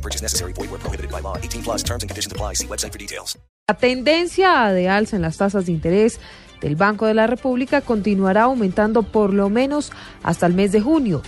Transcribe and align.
No 0.00 0.02
purchase 0.02 0.22
necessary. 0.22 0.52
Void 0.54 0.70
where 0.70 0.80
prohibited 0.80 1.10
by 1.10 1.20
law. 1.20 1.36
18 1.36 1.62
plus 1.62 1.82
terms 1.82 2.02
and 2.02 2.10
conditions 2.10 2.32
apply. 2.32 2.54
See 2.54 2.66
website 2.66 2.92
for 2.92 2.98
details. 2.98 3.38
La 3.68 3.76
tendencia 3.76 4.72
de 4.72 4.88
alza 4.88 5.16
en 5.16 5.22
las 5.22 5.36
tasas 5.36 5.66
de 5.66 5.72
interés 5.72 6.18
del 6.60 6.74
Banco 6.74 7.06
de 7.06 7.14
la 7.14 7.26
República 7.26 7.82
continuará 7.82 8.42
aumentando 8.42 9.02
por 9.02 9.32
lo 9.32 9.48
menos 9.48 9.92
hasta 10.22 10.46
el 10.46 10.54
mes 10.54 10.72
de 10.72 10.80
junio. 10.80 11.22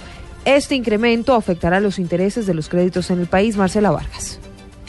Este 0.44 0.74
incremento 0.74 1.34
afectará 1.34 1.78
los 1.80 1.98
intereses 1.98 2.46
de 2.46 2.54
los 2.54 2.68
créditos 2.68 3.10
en 3.10 3.20
el 3.20 3.26
país. 3.26 3.56
Marcela 3.56 3.90
Vargas. 3.90 4.40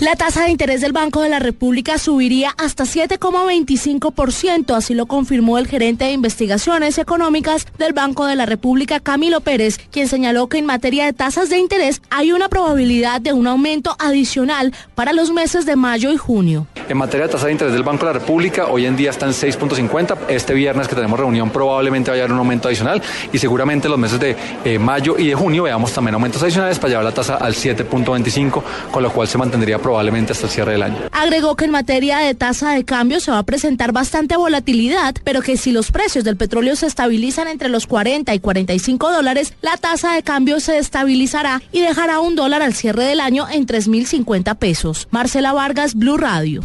La 0.03 0.17
tasa 0.17 0.43
de 0.43 0.49
interés 0.49 0.81
del 0.81 0.91
Banco 0.91 1.21
de 1.21 1.29
la 1.29 1.39
República 1.39 1.97
subiría 1.97 2.53
hasta 2.57 2.83
7,25%, 2.83 4.75
así 4.75 4.95
lo 4.95 5.05
confirmó 5.05 5.57
el 5.57 5.65
gerente 5.65 6.03
de 6.03 6.11
investigaciones 6.11 6.97
económicas 6.97 7.65
del 7.77 7.93
Banco 7.93 8.25
de 8.25 8.35
la 8.35 8.45
República, 8.45 8.99
Camilo 8.99 9.39
Pérez, 9.39 9.79
quien 9.91 10.09
señaló 10.09 10.47
que 10.47 10.57
en 10.57 10.65
materia 10.65 11.05
de 11.05 11.13
tasas 11.13 11.49
de 11.49 11.57
interés 11.57 12.01
hay 12.09 12.33
una 12.33 12.49
probabilidad 12.49 13.21
de 13.21 13.31
un 13.31 13.47
aumento 13.47 13.95
adicional 13.97 14.73
para 14.93 15.13
los 15.13 15.31
meses 15.31 15.65
de 15.65 15.77
mayo 15.77 16.11
y 16.11 16.17
junio. 16.17 16.67
En 16.89 16.97
materia 16.97 17.27
de 17.27 17.31
tasa 17.31 17.45
de 17.45 17.53
interés 17.53 17.73
del 17.73 17.83
Banco 17.83 18.05
de 18.05 18.11
la 18.11 18.19
República, 18.19 18.65
hoy 18.65 18.85
en 18.85 18.97
día 18.97 19.09
está 19.09 19.25
en 19.25 19.31
6.50. 19.31 20.17
Este 20.27 20.53
viernes 20.53 20.89
que 20.89 20.95
tenemos 20.95 21.17
reunión 21.17 21.49
probablemente 21.49 22.11
vaya 22.11 22.23
a 22.23 22.25
haber 22.25 22.33
un 22.33 22.39
aumento 22.39 22.67
adicional 22.67 23.01
y 23.31 23.37
seguramente 23.37 23.87
los 23.87 23.97
meses 23.97 24.19
de 24.19 24.35
eh, 24.65 24.77
mayo 24.79 25.17
y 25.17 25.27
de 25.27 25.35
junio 25.35 25.63
veamos 25.63 25.93
también 25.93 26.15
aumentos 26.15 26.43
adicionales 26.43 26.77
para 26.77 26.89
llevar 26.89 27.05
la 27.05 27.13
tasa 27.13 27.35
al 27.35 27.53
7.25, 27.53 28.61
con 28.91 29.01
lo 29.01 29.09
cual 29.09 29.29
se 29.29 29.37
mantendría 29.37 29.77
probablemente 29.77 29.92
hasta 29.99 30.45
el 30.45 30.51
cierre 30.51 30.73
del 30.73 30.83
año. 30.83 30.97
Agregó 31.11 31.55
que 31.55 31.65
en 31.65 31.71
materia 31.71 32.19
de 32.19 32.33
tasa 32.35 32.71
de 32.71 32.83
cambio 32.85 33.19
se 33.19 33.31
va 33.31 33.39
a 33.39 33.43
presentar 33.43 33.91
bastante 33.91 34.37
volatilidad, 34.37 35.15
pero 35.23 35.41
que 35.41 35.57
si 35.57 35.71
los 35.71 35.91
precios 35.91 36.23
del 36.23 36.37
petróleo 36.37 36.75
se 36.75 36.87
estabilizan 36.87 37.47
entre 37.47 37.69
los 37.69 37.87
40 37.87 38.33
y 38.33 38.39
45 38.39 39.11
dólares, 39.11 39.53
la 39.61 39.77
tasa 39.77 40.13
de 40.13 40.23
cambio 40.23 40.59
se 40.59 40.77
estabilizará 40.77 41.61
y 41.71 41.81
dejará 41.81 42.19
un 42.19 42.35
dólar 42.35 42.61
al 42.61 42.73
cierre 42.73 43.03
del 43.05 43.19
año 43.19 43.47
en 43.49 43.65
3.050 43.65 44.55
pesos. 44.57 45.07
Marcela 45.11 45.53
Vargas, 45.53 45.95
Blue 45.95 46.17
Radio. 46.17 46.61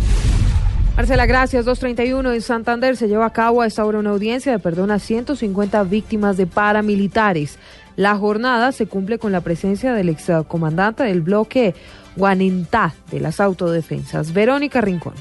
Marcela, 0.97 1.27
gracias. 1.27 1.65
231 1.65 2.33
en 2.33 2.43
Santander 2.43 2.97
se 2.97 3.07
lleva 3.07 3.27
a 3.27 3.33
cabo 3.33 3.63
a 3.63 3.69
esta 3.69 3.85
hora 3.85 4.01
una 4.01 4.11
audiencia 4.11 4.51
de 4.51 4.59
perdón 4.59 4.91
a 4.91 4.99
150 4.99 5.85
víctimas 5.85 6.37
de 6.37 6.47
paramilitares. 6.47 7.57
La 7.95 8.17
jornada 8.17 8.73
se 8.73 8.87
cumple 8.87 9.19
con 9.19 9.31
la 9.31 9.41
presencia 9.41 9.93
del 9.93 10.09
excomandante 10.09 11.05
del 11.05 11.21
bloque 11.21 11.75
Guanentá 12.19 12.95
de 13.11 13.21
las 13.21 13.41
autodefensas, 13.41 14.35
Verónica 14.35 14.81
Rincón. 14.81 15.15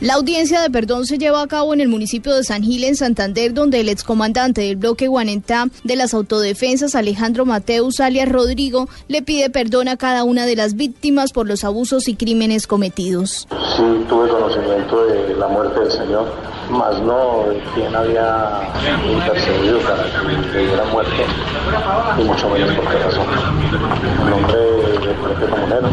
La 0.00 0.14
audiencia 0.14 0.62
de 0.62 0.70
perdón 0.70 1.04
se 1.04 1.18
lleva 1.18 1.42
a 1.42 1.46
cabo 1.46 1.74
en 1.74 1.82
el 1.82 1.88
municipio 1.88 2.34
de 2.34 2.42
San 2.42 2.62
Gil, 2.62 2.84
en 2.84 2.96
Santander, 2.96 3.52
donde 3.52 3.80
el 3.80 3.90
excomandante 3.90 4.62
del 4.62 4.76
bloque 4.76 5.08
Guanentá 5.08 5.66
de 5.84 5.94
las 5.94 6.14
autodefensas, 6.14 6.94
Alejandro 6.94 7.44
Mateus 7.44 8.00
alias 8.00 8.30
Rodrigo, 8.30 8.88
le 9.08 9.20
pide 9.20 9.50
perdón 9.50 9.88
a 9.88 9.98
cada 9.98 10.24
una 10.24 10.46
de 10.46 10.56
las 10.56 10.74
víctimas 10.74 11.32
por 11.32 11.46
los 11.46 11.64
abusos 11.64 12.08
y 12.08 12.14
crímenes 12.14 12.66
cometidos. 12.66 13.46
Sí, 13.76 13.82
tuve 14.08 14.30
conocimiento 14.30 15.04
de 15.04 15.36
la 15.36 15.48
muerte 15.48 15.80
del 15.80 15.90
Señor, 15.90 16.32
más 16.70 17.00
no 17.02 17.44
de 17.48 17.60
quién 17.74 17.94
había 17.94 18.72
intercedido 19.04 19.78
para 19.80 20.04
que 20.04 20.52
le 20.52 20.66
diera 20.66 20.84
muerte, 20.86 21.24
y 22.18 22.24
mucho 22.24 22.48
menos 22.48 22.74
por 22.74 22.88
qué 22.88 22.98
razón. 22.98 23.26
En 24.22 24.30
nombre 24.30 24.56
del 24.56 25.14
bloque 25.14 25.46
comunero, 25.46 25.88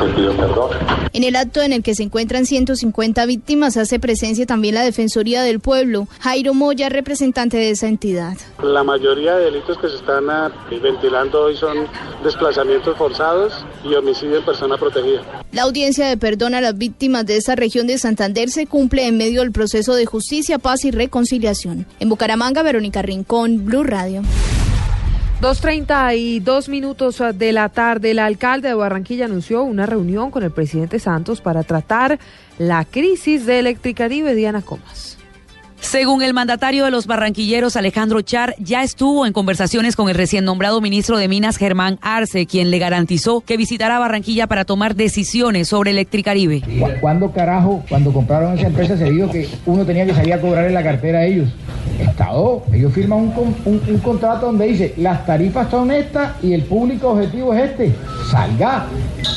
te 0.00 0.08
pido 0.14 0.32
perdón. 0.36 0.70
En 1.12 1.22
el 1.22 1.36
acto 1.36 1.62
en 1.62 1.72
el 1.72 1.82
que 1.82 1.94
se 1.94 2.02
encuentran 2.02 2.44
150 2.44 3.24
víctimas 3.26 3.76
hace 3.76 4.00
presencia 4.00 4.46
también 4.46 4.74
la 4.74 4.82
Defensoría 4.82 5.42
del 5.42 5.60
Pueblo. 5.60 6.08
Jairo 6.20 6.54
Moya, 6.54 6.88
representante 6.88 7.56
de 7.56 7.70
esa 7.70 7.86
entidad. 7.86 8.36
La 8.62 8.82
mayoría 8.82 9.36
de 9.36 9.44
delitos 9.44 9.78
que 9.78 9.88
se 9.88 9.96
están 9.96 10.28
ah, 10.28 10.50
ventilando 10.82 11.44
hoy 11.44 11.56
son 11.56 11.86
desplazamientos 12.24 12.96
forzados 12.96 13.64
y 13.84 13.94
homicidio 13.94 14.38
en 14.38 14.44
persona 14.44 14.76
protegida. 14.76 15.43
La 15.54 15.62
audiencia 15.62 16.08
de 16.08 16.16
perdón 16.16 16.54
a 16.54 16.60
las 16.60 16.76
víctimas 16.76 17.24
de 17.26 17.36
esta 17.36 17.54
región 17.54 17.86
de 17.86 17.96
Santander 17.96 18.50
se 18.50 18.66
cumple 18.66 19.06
en 19.06 19.16
medio 19.16 19.40
del 19.40 19.52
proceso 19.52 19.94
de 19.94 20.04
justicia, 20.04 20.58
paz 20.58 20.84
y 20.84 20.90
reconciliación. 20.90 21.86
En 22.00 22.08
Bucaramanga, 22.08 22.64
Verónica 22.64 23.02
Rincón, 23.02 23.64
Blue 23.64 23.84
Radio. 23.84 24.22
2.32 25.40 26.68
minutos 26.68 27.22
de 27.36 27.52
la 27.52 27.68
tarde, 27.68 28.10
el 28.10 28.18
alcalde 28.18 28.66
de 28.66 28.74
Barranquilla 28.74 29.26
anunció 29.26 29.62
una 29.62 29.86
reunión 29.86 30.32
con 30.32 30.42
el 30.42 30.50
presidente 30.50 30.98
Santos 30.98 31.40
para 31.40 31.62
tratar 31.62 32.18
la 32.58 32.84
crisis 32.84 33.46
de 33.46 33.60
Electricaribe. 33.60 34.34
Diana 34.34 34.60
Comas. 34.60 35.18
Según 35.84 36.22
el 36.22 36.32
mandatario 36.32 36.86
de 36.86 36.90
los 36.90 37.06
barranquilleros, 37.06 37.76
Alejandro 37.76 38.22
Char, 38.22 38.56
ya 38.58 38.82
estuvo 38.82 39.26
en 39.26 39.34
conversaciones 39.34 39.96
con 39.96 40.08
el 40.08 40.14
recién 40.14 40.44
nombrado 40.44 40.80
ministro 40.80 41.18
de 41.18 41.28
Minas, 41.28 41.58
Germán 41.58 41.98
Arce, 42.00 42.46
quien 42.46 42.70
le 42.70 42.78
garantizó 42.78 43.42
que 43.42 43.58
visitará 43.58 43.98
Barranquilla 43.98 44.46
para 44.46 44.64
tomar 44.64 44.96
decisiones 44.96 45.68
sobre 45.68 45.90
Electricaribe. 45.90 46.62
¿Cuándo 47.00 47.30
carajo, 47.30 47.84
cuando 47.88 48.12
compraron 48.12 48.58
esa 48.58 48.68
empresa, 48.68 48.96
se 48.96 49.10
dijo 49.10 49.30
que 49.30 49.46
uno 49.66 49.84
tenía 49.84 50.06
que 50.06 50.14
salir 50.14 50.32
a 50.32 50.40
cobrar 50.40 50.64
en 50.64 50.74
la 50.74 50.82
cartera 50.82 51.18
a 51.18 51.26
ellos? 51.26 51.50
Estado, 52.00 52.64
ellos 52.72 52.92
firman 52.92 53.32
un, 53.36 53.54
un, 53.66 53.98
contrato 53.98 54.46
donde 54.46 54.66
dice, 54.66 54.94
las 54.96 55.26
tarifas 55.26 55.70
son 55.70 55.92
estas 55.92 56.42
y 56.42 56.54
el 56.54 56.62
público 56.62 57.10
objetivo 57.10 57.54
es 57.54 57.70
este. 57.70 57.94
Salga, 58.30 58.86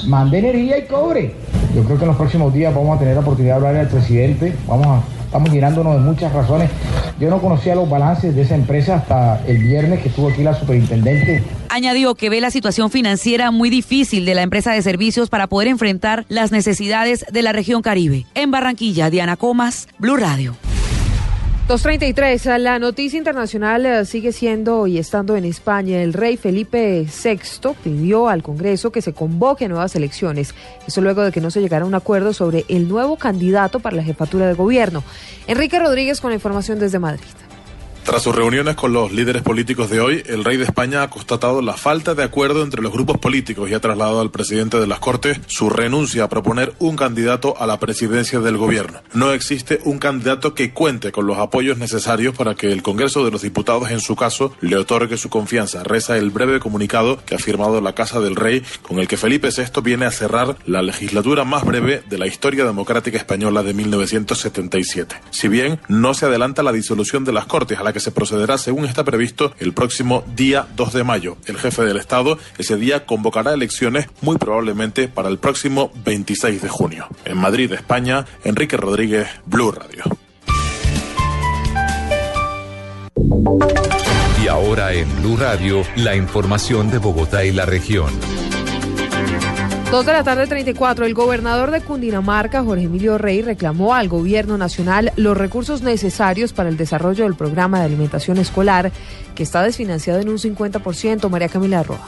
mande 0.07 0.39
energía 0.39 0.79
y 0.79 0.85
cobre. 0.87 1.33
Yo 1.75 1.83
creo 1.83 1.97
que 1.97 2.03
en 2.05 2.07
los 2.07 2.17
próximos 2.17 2.53
días 2.53 2.73
vamos 2.73 2.95
a 2.95 2.99
tener 2.99 3.15
la 3.15 3.21
oportunidad 3.21 3.59
de 3.59 3.67
hablar 3.67 3.81
al 3.83 3.89
presidente, 3.89 4.55
vamos 4.65 4.87
a 4.87 5.17
estamos 5.37 5.53
mirándonos 5.53 5.93
de 5.93 5.99
muchas 5.99 6.33
razones. 6.33 6.71
Yo 7.19 7.29
no 7.29 7.39
conocía 7.39 7.75
los 7.75 7.87
balances 7.87 8.35
de 8.35 8.41
esa 8.41 8.55
empresa 8.55 8.95
hasta 8.95 9.39
el 9.45 9.59
viernes 9.59 10.01
que 10.01 10.09
estuvo 10.09 10.29
aquí 10.29 10.41
la 10.41 10.55
superintendente. 10.55 11.43
Añadió 11.69 12.15
que 12.15 12.31
ve 12.31 12.41
la 12.41 12.49
situación 12.49 12.89
financiera 12.89 13.51
muy 13.51 13.69
difícil 13.69 14.25
de 14.25 14.33
la 14.33 14.41
empresa 14.41 14.71
de 14.71 14.81
servicios 14.81 15.29
para 15.29 15.45
poder 15.45 15.67
enfrentar 15.67 16.25
las 16.27 16.51
necesidades 16.51 17.23
de 17.31 17.41
la 17.43 17.51
región 17.51 17.83
Caribe. 17.83 18.25
En 18.33 18.49
Barranquilla, 18.49 19.11
Diana 19.11 19.37
Comas, 19.37 19.87
Blue 19.99 20.17
Radio. 20.17 20.55
233. 21.67 22.61
La 22.61 22.79
noticia 22.79 23.17
internacional 23.17 23.85
eh, 23.85 24.05
sigue 24.05 24.31
siendo 24.31 24.87
y 24.87 24.99
estando 24.99 25.35
en 25.35 25.43
España. 25.43 26.01
El 26.01 26.13
rey 26.13 26.37
Felipe 26.37 27.05
VI 27.05 27.73
pidió 27.83 28.29
al 28.29 28.41
Congreso 28.41 28.89
que 28.93 29.01
se 29.01 29.11
convoque 29.11 29.67
nuevas 29.67 29.93
elecciones. 29.97 30.55
Eso 30.87 31.01
luego 31.01 31.23
de 31.23 31.33
que 31.33 31.41
no 31.41 31.51
se 31.51 31.59
llegara 31.59 31.83
a 31.83 31.87
un 31.87 31.93
acuerdo 31.93 32.31
sobre 32.31 32.63
el 32.69 32.87
nuevo 32.87 33.17
candidato 33.17 33.81
para 33.81 33.97
la 33.97 34.03
jefatura 34.03 34.47
de 34.47 34.53
gobierno. 34.53 35.03
Enrique 35.45 35.77
Rodríguez 35.77 36.21
con 36.21 36.31
la 36.31 36.35
información 36.35 36.79
desde 36.79 36.99
Madrid. 36.99 37.25
Tras 38.07 38.23
sus 38.23 38.33
reuniones 38.33 38.77
con 38.77 38.93
los 38.93 39.11
líderes 39.11 39.41
políticos 39.41 39.89
de 39.89 39.99
hoy, 39.99 40.23
el 40.27 40.45
rey 40.45 40.55
de 40.55 40.63
España 40.63 41.03
ha 41.03 41.09
constatado 41.09 41.61
la 41.61 41.73
falta 41.73 42.15
de 42.15 42.23
acuerdo 42.23 42.63
entre 42.63 42.81
los 42.81 42.93
grupos 42.93 43.17
políticos 43.17 43.69
y 43.69 43.73
ha 43.73 43.81
trasladado 43.81 44.21
al 44.21 44.31
presidente 44.31 44.79
de 44.79 44.87
las 44.87 44.99
Cortes 44.99 45.41
su 45.47 45.69
renuncia 45.69 46.23
a 46.23 46.29
proponer 46.29 46.73
un 46.79 46.95
candidato 46.95 47.55
a 47.59 47.67
la 47.67 47.81
presidencia 47.81 48.39
del 48.39 48.55
gobierno. 48.55 49.01
No 49.13 49.33
existe 49.33 49.81
un 49.83 49.99
candidato 49.99 50.53
que 50.53 50.71
cuente 50.71 51.11
con 51.11 51.27
los 51.27 51.37
apoyos 51.37 51.79
necesarios 51.79 52.33
para 52.33 52.55
que 52.55 52.71
el 52.71 52.81
Congreso 52.81 53.25
de 53.25 53.31
los 53.31 53.41
Diputados, 53.41 53.91
en 53.91 53.99
su 53.99 54.15
caso, 54.15 54.53
le 54.61 54.77
otorgue 54.77 55.17
su 55.17 55.27
confianza. 55.27 55.83
Reza 55.83 56.15
el 56.15 56.29
breve 56.29 56.61
comunicado 56.61 57.19
que 57.25 57.35
ha 57.35 57.39
firmado 57.39 57.81
la 57.81 57.91
Casa 57.91 58.21
del 58.21 58.37
Rey, 58.37 58.63
con 58.83 58.99
el 58.99 59.09
que 59.09 59.17
Felipe 59.17 59.49
VI 59.49 59.81
viene 59.81 60.05
a 60.05 60.11
cerrar 60.11 60.55
la 60.65 60.81
legislatura 60.81 61.43
más 61.43 61.65
breve 61.65 62.03
de 62.09 62.17
la 62.17 62.27
historia 62.27 62.63
democrática 62.63 63.17
española 63.17 63.63
de 63.63 63.73
1977. 63.73 65.17
Si 65.29 65.49
bien 65.49 65.81
no 65.89 66.13
se 66.13 66.25
adelanta 66.25 66.63
la 66.63 66.71
disolución 66.71 67.25
de 67.25 67.33
las 67.33 67.47
Cortes, 67.47 67.77
a 67.77 67.83
la 67.83 67.96
que 67.97 68.01
se 68.01 68.11
procederá 68.11 68.59
según 68.59 68.85
está 68.85 69.03
previsto 69.03 69.55
el 69.57 69.73
próximo 69.73 70.23
día 70.35 70.67
2 70.75 70.93
de 70.93 71.03
mayo. 71.03 71.35
El 71.47 71.57
jefe 71.57 71.83
del 71.83 71.97
Estado 71.97 72.37
ese 72.59 72.75
día 72.75 73.07
convocará 73.07 73.55
elecciones 73.55 74.05
muy 74.21 74.37
probablemente 74.37 75.07
para 75.07 75.29
el 75.29 75.39
próximo 75.39 75.91
26 76.05 76.61
de 76.61 76.69
junio. 76.69 77.07
En 77.25 77.37
Madrid, 77.37 77.73
España, 77.73 78.27
Enrique 78.43 78.77
Rodríguez, 78.77 79.27
Blue 79.47 79.71
Radio. 79.71 80.03
Y 84.43 84.47
ahora 84.47 84.93
en 84.93 85.09
Blue 85.19 85.37
Radio, 85.37 85.81
la 85.95 86.15
información 86.15 86.91
de 86.91 86.99
Bogotá 86.99 87.45
y 87.45 87.51
la 87.51 87.65
región. 87.65 88.11
Dos 89.91 90.05
de 90.05 90.11
la 90.11 90.25
tarde 90.25 90.47
34, 90.47 91.05
el 91.05 91.13
gobernador 91.13 91.71
de 91.71 91.79
Cundinamarca, 91.79 92.61
Jorge 92.61 92.83
Emilio 92.83 93.17
Rey, 93.17 93.41
reclamó 93.41 93.95
al 93.95 94.09
gobierno 94.09 94.57
nacional 94.57 95.13
los 95.15 95.37
recursos 95.37 95.81
necesarios 95.81 96.51
para 96.51 96.67
el 96.67 96.75
desarrollo 96.75 97.23
del 97.23 97.35
programa 97.35 97.79
de 97.79 97.85
alimentación 97.85 98.37
escolar, 98.37 98.91
que 99.33 99.43
está 99.43 99.63
desfinanciado 99.63 100.19
en 100.19 100.27
un 100.27 100.39
50%. 100.39 101.29
María 101.29 101.47
Camila 101.47 101.83
Roa. 101.83 102.05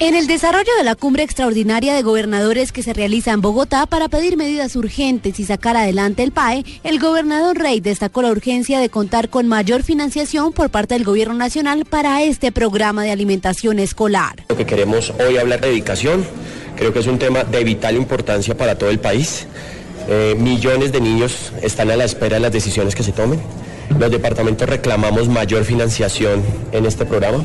En 0.00 0.16
el 0.16 0.26
desarrollo 0.26 0.72
de 0.76 0.82
la 0.82 0.96
cumbre 0.96 1.22
extraordinaria 1.22 1.94
de 1.94 2.02
gobernadores 2.02 2.72
que 2.72 2.82
se 2.82 2.92
realiza 2.92 3.30
en 3.30 3.40
Bogotá 3.40 3.86
para 3.86 4.08
pedir 4.08 4.36
medidas 4.36 4.74
urgentes 4.74 5.38
y 5.38 5.44
sacar 5.44 5.76
adelante 5.76 6.24
el 6.24 6.32
PAE, 6.32 6.64
el 6.82 6.98
gobernador 6.98 7.56
Rey 7.56 7.80
destacó 7.80 8.20
la 8.20 8.32
urgencia 8.32 8.80
de 8.80 8.88
contar 8.88 9.28
con 9.28 9.46
mayor 9.46 9.84
financiación 9.84 10.52
por 10.52 10.68
parte 10.70 10.94
del 10.94 11.04
gobierno 11.04 11.34
nacional 11.34 11.84
para 11.84 12.22
este 12.24 12.50
programa 12.50 13.04
de 13.04 13.12
alimentación 13.12 13.78
escolar. 13.78 14.44
Lo 14.48 14.56
que 14.56 14.66
queremos 14.66 15.14
hoy 15.26 15.38
hablar 15.38 15.60
de 15.60 15.72
educación, 15.72 16.26
creo 16.76 16.92
que 16.92 16.98
es 17.00 17.06
un 17.06 17.18
tema 17.18 17.44
de 17.44 17.64
vital 17.64 17.96
importancia 17.96 18.56
para 18.56 18.76
todo 18.76 18.90
el 18.90 18.98
país. 18.98 19.46
Eh, 20.08 20.34
millones 20.38 20.92
de 20.92 21.00
niños 21.00 21.52
están 21.62 21.90
a 21.90 21.96
la 21.96 22.04
espera 22.04 22.36
de 22.36 22.40
las 22.40 22.52
decisiones 22.52 22.94
que 22.94 23.02
se 23.02 23.12
tomen. 23.12 23.40
Los 23.98 24.10
departamentos 24.10 24.68
reclamamos 24.68 25.28
mayor 25.28 25.64
financiación 25.64 26.42
en 26.72 26.86
este 26.86 27.04
programa 27.04 27.44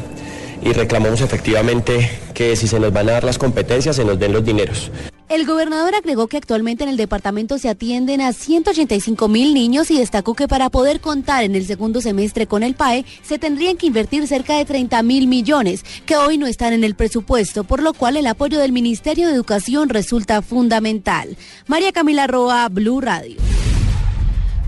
y 0.61 0.73
reclamamos 0.73 1.21
efectivamente 1.21 2.09
que 2.33 2.55
si 2.55 2.67
se 2.67 2.79
nos 2.79 2.91
van 2.91 3.09
a 3.09 3.13
dar 3.13 3.23
las 3.23 3.37
competencias, 3.37 3.95
se 3.95 4.05
nos 4.05 4.19
den 4.19 4.33
los 4.33 4.43
dineros. 4.43 4.91
El 5.29 5.45
gobernador 5.45 5.93
agregó 5.93 6.25
que 6.25 6.37
actualmente 6.37 6.83
en 6.83 6.89
el 6.89 6.97
departamento 6.97 7.59
se 7.59 7.69
atienden 7.69 8.19
a 8.19 8.33
185 8.33 9.27
mil 9.27 9.53
niños 9.53 9.91
y 9.91 9.99
destacó 9.99 10.33
que 10.33 10.47
para 10.47 10.71
poder 10.71 11.01
contar 11.01 11.43
en 11.43 11.53
el 11.55 11.67
segundo 11.67 12.01
semestre 12.01 12.47
con 12.47 12.63
el 12.63 12.73
PAE 12.73 13.05
se 13.21 13.37
tendrían 13.37 13.77
que 13.77 13.85
invertir 13.85 14.25
cerca 14.25 14.57
de 14.57 14.65
30 14.65 15.03
mil 15.03 15.27
millones, 15.27 15.85
que 16.07 16.17
hoy 16.17 16.39
no 16.39 16.47
están 16.47 16.73
en 16.73 16.83
el 16.83 16.95
presupuesto, 16.95 17.63
por 17.63 17.83
lo 17.83 17.93
cual 17.93 18.17
el 18.17 18.25
apoyo 18.25 18.57
del 18.57 18.71
Ministerio 18.71 19.27
de 19.27 19.35
Educación 19.35 19.89
resulta 19.89 20.41
fundamental. 20.41 21.37
María 21.67 21.91
Camila 21.91 22.25
Roa, 22.25 22.67
Blue 22.67 22.99
Radio. 22.99 23.37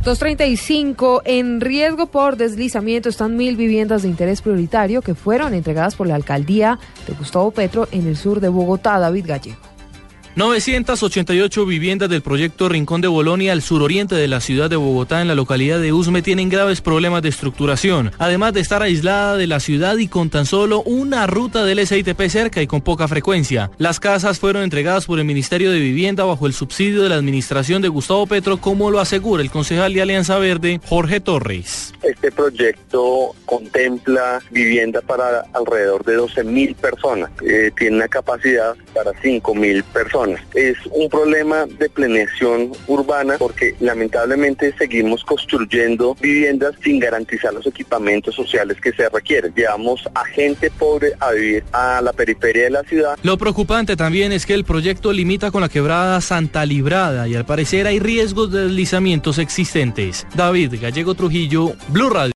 235 0.03 1.23
en 1.25 1.59
riesgo 1.59 2.05
por 2.05 2.37
deslizamiento 2.37 3.09
están 3.09 3.35
mil 3.35 3.55
viviendas 3.55 4.03
de 4.03 4.09
interés 4.09 4.43
prioritario 4.43 5.01
que 5.01 5.15
fueron 5.15 5.55
entregadas 5.55 5.95
por 5.95 6.05
la 6.05 6.13
alcaldía 6.13 6.77
de 7.07 7.13
Gustavo 7.15 7.49
Petro 7.49 7.87
en 7.91 8.05
el 8.05 8.15
sur 8.15 8.41
de 8.41 8.49
Bogotá. 8.49 8.99
David 8.99 9.25
Gallego. 9.27 9.70
988 10.36 11.66
viviendas 11.66 12.10
del 12.10 12.22
proyecto 12.22 12.69
Rincón 12.69 13.01
de 13.01 13.10
Bolonia 13.10 13.51
al 13.51 13.62
suroriente 13.62 14.16
de 14.16 14.30
la 14.30 14.39
ciudad 14.39 14.69
de 14.69 14.78
Bogotá 14.78 15.22
en 15.22 15.28
la 15.28 15.36
localidad 15.36 15.81
de 15.81 15.92
Usme 15.92 16.22
tienen 16.22 16.48
graves 16.48 16.80
problemas 16.80 17.22
de 17.22 17.28
estructuración, 17.30 18.12
además 18.18 18.54
de 18.54 18.62
estar 18.62 18.81
aislada 18.81 19.36
de 19.36 19.48
la 19.48 19.60
ciudad 19.60 19.98
y 19.98 20.07
con 20.07 20.30
tan 20.30 20.45
solo 20.45 20.83
una 20.83 21.28
ruta 21.28 21.66
del 21.66 21.86
SITP 21.86 22.22
cerca 22.30 22.62
y 22.62 22.68
con 22.68 22.80
poca 22.80 23.10
frecuencia. 23.10 23.72
Las 23.78 24.00
casas 24.00 24.39
fueron 24.39 24.63
entregadas 24.63 25.06
por 25.06 25.19
el 25.19 25.25
Ministerio 25.25 25.69
de 25.69 25.80
Vivienda 25.80 26.24
bajo 26.24 26.48
el 26.48 26.54
subsidio 26.54 27.04
de 27.04 27.10
la 27.10 27.16
administración 27.16 27.81
de 27.81 27.89
Gustavo 27.89 28.25
Petro, 28.25 28.57
como 28.62 28.89
lo 28.89 29.01
asegura 29.01 29.44
el 29.44 29.51
concejal 29.51 29.94
de 29.94 30.01
Alianza 30.01 30.38
Verde, 30.38 30.80
Jorge 30.86 31.19
Torres. 31.19 31.94
Este 32.04 32.31
proyecto 32.31 33.36
contempla 33.45 34.42
vivienda 34.50 35.01
para 35.01 35.42
alrededor 35.54 36.06
de 36.06 36.16
12 36.16 36.44
mil 36.45 36.74
personas, 36.75 37.31
eh, 37.45 37.72
tiene 37.78 37.98
una 37.98 38.07
capacidad 38.07 38.75
para 39.03 39.19
5 39.19 39.56
mil 39.56 39.83
personas. 39.83 40.42
Es 40.53 40.77
un 40.92 41.09
problema 41.09 41.65
de 41.65 41.89
planeación 41.89 42.71
urbana 42.88 43.36
porque 43.39 43.75
lamentablemente 43.80 44.74
seguimos 44.77 45.24
construyendo 45.24 46.15
viviendas 46.21 46.75
sin 46.83 47.00
garantizar 47.00 47.51
los 47.53 47.65
equipamientos 47.65 48.36
sociales 48.36 48.77
que 48.80 48.92
se 48.94 49.09
requieren. 49.09 49.53
Llevamos 49.56 50.07
a 50.13 50.24
gente 50.25 50.69
pobre 50.69 51.13
a 51.19 51.31
vivir 51.31 51.63
a 51.71 52.01
la 52.01 52.13
periferia 52.13 52.65
de 52.65 52.69
la 52.69 52.83
ciudad. 52.83 53.18
Lo 53.24 53.38
preocupante 53.38 53.95
también 53.95 54.31
es 54.31 54.45
que 54.45 54.53
el 54.53 54.65
proyecto 54.65 55.12
limita 55.12 55.50
con 55.50 55.62
la 55.62 55.69
quebrada 55.69 56.21
Santa 56.21 56.63
Librada 56.65 57.27
y 57.27 57.36
al 57.36 57.45
parecer 57.45 57.88
hay 57.88 58.00
riesgos 58.00 58.51
de 58.51 58.65
deslizamientos 58.65 59.39
existentes. 59.39 60.27
David 60.36 60.75
Gallego 60.80 61.15
Trujillo, 61.15 61.74
Blue 61.88 62.09
Radio. 62.09 62.30